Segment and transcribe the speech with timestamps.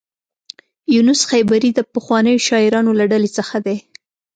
[0.95, 3.77] یونس خیبري د پخوانیو شاعرانو له ډلې څخه دی.